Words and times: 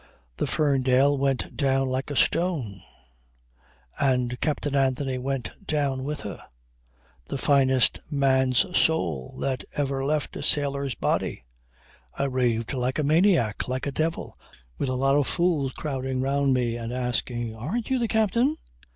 "The 0.37 0.47
Ferndale 0.47 1.15
went 1.15 1.55
down 1.55 1.87
like 1.87 2.09
a 2.09 2.15
stone 2.15 2.81
and 3.99 4.41
Captain 4.41 4.73
Anthony 4.75 5.19
went 5.19 5.51
down 5.63 6.03
with 6.03 6.21
her, 6.21 6.39
the 7.27 7.37
finest 7.37 7.99
man's 8.09 8.65
soul 8.75 9.37
that 9.41 9.63
ever 9.75 10.03
left 10.03 10.35
a 10.35 10.41
sailor's 10.41 10.95
body. 10.95 11.43
I 12.15 12.23
raved 12.23 12.73
like 12.73 12.97
a 12.97 13.03
maniac, 13.03 13.67
like 13.67 13.85
a 13.85 13.91
devil, 13.91 14.39
with 14.79 14.89
a 14.89 14.95
lot 14.95 15.15
of 15.17 15.27
fools 15.27 15.71
crowding 15.73 16.19
round 16.19 16.51
me 16.51 16.77
and 16.77 16.91
asking, 16.91 17.55
"Aren't 17.55 17.91
you 17.91 17.99
the 17.99 18.07
captain?" 18.07 18.57